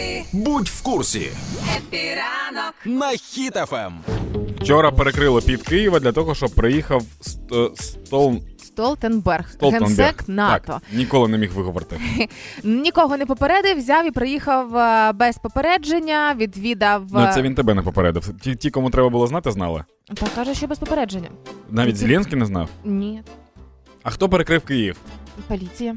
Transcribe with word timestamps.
Happy, 0.00 0.24
Будь 0.32 0.68
в 0.68 0.82
курсі 0.82 1.30
Happy 1.76 2.21
ранок. 2.21 2.74
на 2.84 3.10
Хіт 3.10 3.57
FM. 3.57 3.92
Вчора 4.60 4.90
перекрило 4.90 5.42
пів 5.42 5.62
Києва 5.62 6.00
для 6.00 6.12
того, 6.12 6.34
щоб 6.34 6.50
приїхав 6.54 7.02
Ст- 7.22 7.76
Стол... 7.82 8.40
Столтенберг, 8.58 9.50
Столтенберг. 9.52 9.88
генсек 9.98 10.28
НАТО. 10.28 10.62
Так, 10.66 10.82
ніколи 10.92 11.28
не 11.28 11.38
міг 11.38 11.52
виговорити. 11.52 12.00
Нікого 12.64 13.16
не 13.16 13.26
попередив, 13.26 13.78
взяв 13.78 14.06
і 14.06 14.10
приїхав 14.10 14.76
е, 14.76 15.12
без 15.12 15.38
попередження, 15.38 16.34
відвідав. 16.36 17.06
Ну, 17.12 17.20
е, 17.20 17.30
це 17.34 17.42
він 17.42 17.54
тебе 17.54 17.74
не 17.74 17.82
попередив. 17.82 18.34
Ті, 18.40 18.54
ті, 18.56 18.70
кому 18.70 18.90
треба 18.90 19.08
було 19.08 19.26
знати, 19.26 19.50
знали. 19.52 19.84
Та 20.14 20.26
каже, 20.34 20.54
що 20.54 20.66
без 20.66 20.78
попередження. 20.78 21.28
Навіть 21.70 21.94
Ті- 21.94 22.00
Зеленський 22.00 22.38
не 22.38 22.46
знав. 22.46 22.68
Ні, 22.84 23.22
А 24.02 24.10
хто 24.10 24.28
перекрив 24.28 24.62
Київ? 24.62 24.96
поліція. 25.48 25.96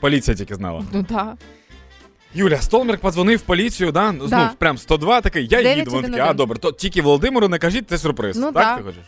Поліція 0.00 0.36
тільки 0.36 0.54
знала. 0.54 0.84
Ну 0.92 1.02
так. 1.02 1.34
Юля, 2.34 2.60
Столмерк 2.60 3.00
подзвонив 3.00 3.38
в 3.38 3.42
поліцію, 3.42 3.92
да? 3.92 4.12
Ну, 4.12 4.26
Да. 4.26 4.50
прям 4.58 4.78
102, 4.78 5.20
такий, 5.20 5.48
я 5.50 5.58
їду. 5.60 5.68
Вони 5.68 5.80
такі, 5.80 5.90
911. 5.90 6.30
а 6.30 6.34
добре, 6.34 6.58
то 6.58 6.72
тільки 6.72 7.02
Володимиру 7.02 7.48
не 7.48 7.58
кажіть, 7.58 7.88
це 7.88 7.98
сюрприз. 7.98 8.36
Ну, 8.36 8.52
так 8.52 8.54
да. 8.54 8.76
ти 8.76 8.82
хочеш? 8.82 9.02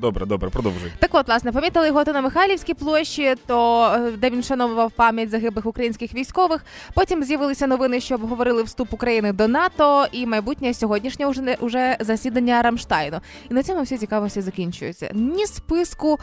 Добре, 0.00 0.26
добре, 0.26 0.50
продовжуй. 0.50 0.92
Так 0.98 1.10
от, 1.12 1.28
власне, 1.28 1.52
помітили 1.52 1.86
його 1.86 2.04
то 2.04 2.12
на 2.12 2.20
Михайлівській 2.20 2.74
площі, 2.74 3.34
то 3.46 3.84
е, 3.94 4.10
де 4.10 4.30
він 4.30 4.40
вшановував 4.40 4.90
пам'ять 4.92 5.30
загиблих 5.30 5.66
українських 5.66 6.14
військових. 6.14 6.64
Потім 6.94 7.24
з'явилися 7.24 7.66
новини, 7.66 8.00
що 8.00 8.14
обговорили 8.14 8.62
вступ 8.62 8.92
України 8.92 9.32
до 9.32 9.48
НАТО 9.48 10.06
і 10.12 10.26
майбутнє 10.26 10.74
сьогоднішнє 10.74 11.26
уже 11.26 11.42
не- 11.42 11.54
уже 11.60 11.96
засідання 12.00 12.62
Рамштайну. 12.62 13.20
І 13.50 13.54
на 13.54 13.62
цьому 13.62 13.82
всі 13.82 13.98
цікавості 13.98 14.40
закінчуються. 14.40 15.10
Ні 15.14 15.46
списку, 15.46 16.18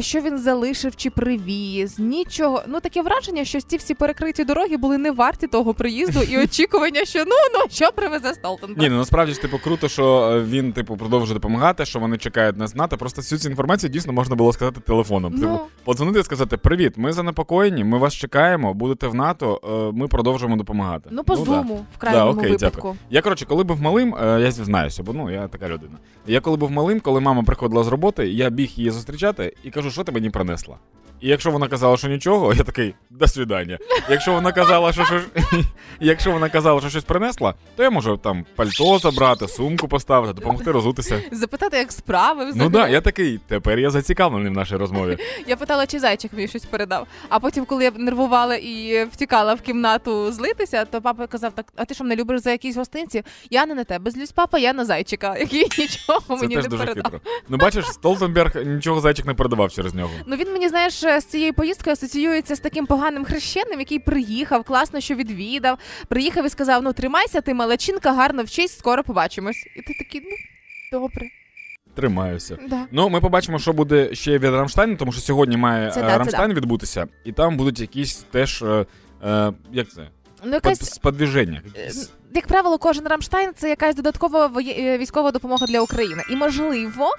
що 0.00 0.20
він 0.20 0.38
залишив 0.38 0.96
чи 0.96 1.10
привіз, 1.10 1.98
нічого. 1.98 2.62
Ну 2.66 2.80
таке 2.80 3.02
враження, 3.02 3.44
що 3.44 3.60
ці 3.60 3.76
всі 3.76 3.94
перекриті 3.94 4.44
дороги 4.44 4.76
були 4.76 4.98
не 4.98 5.10
варті 5.10 5.46
того 5.46 5.74
приїзду 5.74 6.20
і 6.22 6.38
очікування, 6.44 7.04
що 7.04 7.18
ну 7.18 7.34
ну 7.54 7.64
що 7.70 7.88
привезе 7.94 8.34
Столтенберг. 8.34 8.80
Ні, 8.82 8.88
ну 8.88 8.96
насправді 8.96 9.32
ж 9.34 9.40
типу 9.40 9.58
круто, 9.58 9.88
що 9.88 10.30
е, 10.32 10.40
він 10.42 10.72
типу 10.72 10.96
продовжує 10.96 11.34
допомагати, 11.34 11.84
що 11.84 11.98
вони 11.98 12.18
чекають 12.18 12.56
нас 12.56 12.74
НАТО. 12.74 12.96
Просто 12.96 13.11
всю 13.20 13.38
цю 13.38 13.48
інформацію 13.48 13.90
дійсно 13.90 14.12
можна 14.12 14.36
було 14.36 14.52
сказати 14.52 14.80
телефоном. 14.80 15.32
Ну. 15.36 15.40
Типу, 15.40 15.60
подзвонити 15.84 16.20
і 16.20 16.22
сказати: 16.22 16.56
Привіт, 16.56 16.92
ми 16.96 17.12
занепокоєні, 17.12 17.84
ми 17.84 17.98
вас 17.98 18.14
чекаємо, 18.14 18.74
будете 18.74 19.06
в 19.06 19.14
НАТО, 19.14 19.60
е, 19.64 19.98
ми 19.98 20.08
продовжуємо 20.08 20.56
допомагати. 20.56 21.08
Ну, 21.12 21.24
по 21.24 21.36
ну, 21.36 21.44
зуму, 21.44 21.86
в 21.94 21.98
крайньому 21.98 22.32
Да, 22.32 22.38
окей, 22.38 22.50
випадку. 22.50 22.76
дякую. 22.76 22.94
Я 23.10 23.22
коротше, 23.22 23.44
коли 23.44 23.64
був 23.64 23.80
малим, 23.80 24.14
е, 24.14 24.40
я 24.40 24.50
знаюся, 24.50 25.02
бо 25.02 25.12
ну 25.12 25.30
я 25.30 25.48
така 25.48 25.68
людина. 25.68 25.98
Я 26.26 26.40
коли 26.40 26.56
був 26.56 26.70
малим, 26.70 27.00
коли 27.00 27.20
мама 27.20 27.42
приходила 27.42 27.84
з 27.84 27.88
роботи, 27.88 28.28
я 28.28 28.50
біг 28.50 28.70
її 28.76 28.90
зустрічати 28.90 29.54
і 29.64 29.70
кажу, 29.70 29.90
що 29.90 30.04
ти 30.04 30.12
мені 30.12 30.30
принесла. 30.30 30.76
І 31.22 31.28
якщо 31.28 31.50
вона 31.50 31.68
казала, 31.68 31.96
що 31.96 32.08
нічого, 32.08 32.54
я 32.54 32.62
такий 32.62 32.94
до 33.10 33.28
свідання. 33.28 33.78
Якщо 34.10 34.32
вона 34.32 34.52
казала, 34.52 34.92
що 34.92 35.04
щось, 35.04 35.22
якщо 36.00 36.32
вона 36.32 36.48
казала, 36.48 36.80
що 36.80 36.90
щось 36.90 37.04
принесла, 37.04 37.54
то 37.76 37.82
я 37.82 37.90
можу 37.90 38.16
там 38.16 38.44
пальто 38.56 38.98
забрати, 38.98 39.48
сумку 39.48 39.88
поставити, 39.88 40.32
допомогти 40.32 40.72
розутися. 40.72 41.20
Запитати, 41.32 41.76
як 41.76 41.92
справи 41.92 42.44
взагалі. 42.44 42.58
Ну 42.64 42.68
да, 42.70 42.88
я 42.88 43.00
такий, 43.00 43.40
тепер 43.48 43.78
я 43.78 43.90
зацікавлений 43.90 44.48
в 44.52 44.54
нашій 44.54 44.76
розмові. 44.76 45.16
Я 45.46 45.56
питала, 45.56 45.86
чи 45.86 45.98
зайчик 45.98 46.32
мені 46.32 46.48
щось 46.48 46.64
передав. 46.64 47.06
А 47.28 47.38
потім, 47.38 47.64
коли 47.64 47.84
я 47.84 47.90
нервувала 47.90 48.56
і 48.56 49.04
втікала 49.04 49.54
в 49.54 49.60
кімнату 49.60 50.32
злитися, 50.32 50.84
то 50.84 51.00
папа 51.02 51.26
казав: 51.26 51.52
так, 51.52 51.66
а 51.76 51.84
ти 51.84 51.94
що 51.94 52.04
мене 52.04 52.16
любиш 52.16 52.40
за 52.40 52.50
якісь 52.50 52.76
гостинці? 52.76 53.22
Я 53.50 53.66
не 53.66 53.74
на 53.74 53.84
тебе 53.84 54.10
злюсь, 54.10 54.32
папа, 54.32 54.58
я 54.58 54.72
на 54.72 54.84
зайчика, 54.84 55.36
який 55.38 55.62
нічого 55.78 56.20
Це 56.28 56.34
мені 56.34 56.54
теж 56.54 56.64
не 56.64 56.68
дуже 56.70 56.84
передав. 56.84 57.04
хитро. 57.04 57.20
Ну 57.48 57.56
бачиш, 57.56 57.86
Столтенберг 57.86 58.66
нічого 58.66 59.00
зайчик 59.00 59.26
не 59.26 59.34
передавав 59.34 59.72
через 59.72 59.94
нього. 59.94 60.10
Ну 60.26 60.36
він 60.36 60.52
мені, 60.52 60.68
знаєш, 60.68 61.04
з 61.20 61.24
цією 61.24 61.54
поїздкою 61.54 61.92
асоціюється 61.92 62.56
з 62.56 62.60
таким 62.60 62.86
поганим 62.86 63.24
хрещеним, 63.24 63.78
який 63.78 63.98
приїхав, 63.98 64.64
класно, 64.64 65.00
що 65.00 65.14
відвідав. 65.14 65.78
Приїхав 66.08 66.46
і 66.46 66.48
сказав: 66.48 66.82
ну 66.82 66.92
тримайся, 66.92 67.40
ти 67.40 67.54
малачинка, 67.54 68.12
гарно 68.12 68.42
вчись, 68.42 68.78
скоро 68.78 69.04
побачимось. 69.04 69.66
І 69.76 69.82
ти 69.82 69.94
такий, 69.94 70.20
ну 70.20 70.36
добре. 70.98 71.26
Тримаюся. 71.94 72.58
Да. 72.68 72.86
Ну, 72.90 73.08
ми 73.08 73.20
побачимо, 73.20 73.58
що 73.58 73.72
буде 73.72 74.14
ще 74.14 74.38
від 74.38 74.44
Рамштайну, 74.50 74.96
тому 74.96 75.12
що 75.12 75.20
сьогодні 75.20 75.56
має 75.56 75.90
Це 75.90 76.00
е, 76.00 76.02
да, 76.02 76.10
це 76.10 76.18
Рамштайн 76.18 76.54
відбутися, 76.54 77.06
і 77.24 77.32
там 77.32 77.56
будуть 77.56 77.80
якісь 77.80 78.14
теж. 78.14 78.62
Е, 78.62 78.86
е, 79.24 79.52
як 79.72 79.88
це? 79.88 80.08
Ну, 80.44 80.52
якась 80.52 80.78
Под, 80.78 80.88
сподвіження. 80.88 81.62
Е, 81.76 81.90
як 82.34 82.46
правило, 82.46 82.78
кожен 82.78 83.08
Рамштайн 83.08 83.50
це 83.56 83.68
якась 83.68 83.96
додаткова 83.96 84.50
е, 84.56 84.98
військова 84.98 85.30
допомога 85.30 85.66
для 85.66 85.80
України. 85.80 86.22
І 86.30 86.36
можливо, 86.36 87.10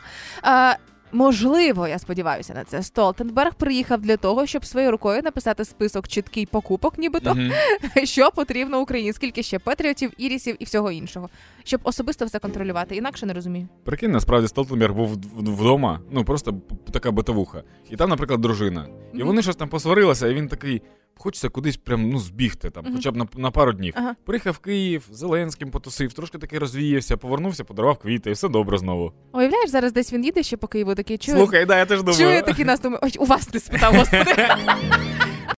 е, 0.46 0.78
можливо, 1.14 1.88
я 1.88 2.00
сподіваюся 2.00 2.54
на 2.54 2.64
це. 2.64 2.84
Столтенберг 2.84 3.54
приїхав 3.56 4.02
для 4.02 4.18
того, 4.18 4.46
щоб 4.46 4.66
своєю 4.66 4.92
рукою 4.92 5.22
написати 5.22 5.66
список 5.66 6.08
чіткий 6.08 6.46
покупок, 6.46 6.98
нібито 6.98 7.36
Мгм. 7.36 7.52
що 8.04 8.32
потрібно 8.32 8.80
Україні, 8.80 9.14
скільки 9.14 9.44
ще 9.44 9.60
патріотів, 9.60 10.12
ірісів 10.18 10.56
і 10.60 10.66
всього 10.66 10.92
іншого, 10.92 11.30
щоб 11.64 11.82
особисто 11.84 12.26
все 12.26 12.40
контролювати. 12.40 12.96
Інакше 12.96 13.26
не 13.26 13.34
розумію. 13.34 13.68
Прикинь, 13.84 14.12
насправді 14.12 14.48
Столтенберг 14.48 14.94
був 14.94 15.10
вдома, 15.38 16.00
ну 16.12 16.26
просто 16.26 16.54
така 16.92 17.12
битовуха. 17.12 17.64
І 17.90 17.96
там, 17.96 18.10
наприклад, 18.10 18.42
дружина. 18.42 18.88
І 19.14 19.24
вони 19.24 19.42
щось 19.42 19.56
там 19.56 19.70
посварилися, 19.70 20.28
і 20.28 20.34
він 20.34 20.48
такий. 20.48 20.82
Хочеться 21.18 21.50
кудись 21.50 21.78
прям 21.78 22.10
ну 22.10 22.20
збігти 22.20 22.70
там, 22.70 22.86
хоча 22.96 23.12
б 23.12 23.18
на, 23.18 23.28
на 23.36 23.52
пару 23.52 23.74
днів. 23.74 23.94
Ага. 23.98 24.16
Приїхав 24.26 24.54
в 24.54 24.60
Київ, 24.60 25.08
Зеленським 25.12 25.72
потусив, 25.72 26.14
трошки 26.14 26.38
таки 26.38 26.60
розвіявся, 26.60 27.18
повернувся, 27.18 27.64
подарував 27.64 27.98
квіти, 27.98 28.30
і 28.30 28.34
все 28.34 28.50
добре 28.50 28.78
знову. 28.78 29.14
Уявляєш, 29.34 29.70
зараз 29.70 29.94
десь 29.94 30.14
він 30.14 30.26
їде 30.26 30.44
ще 30.44 30.58
по 30.58 30.68
Києву 30.68 30.96
такий 30.96 31.18
чує. 31.18 31.38
Слухай, 31.38 31.66
да, 31.66 31.78
я 31.78 31.86
теж 31.86 32.04
думаю. 32.04 32.24
Чує 32.24 32.42
такий 32.42 32.66
нас 32.66 32.80
думає, 32.82 33.00
ой, 33.04 33.12
у 33.20 33.26
вас 33.26 33.54
не 33.54 33.60
спитав, 33.60 33.96
господи. 33.96 34.36